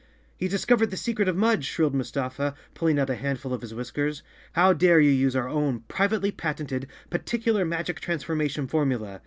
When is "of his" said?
3.53-3.71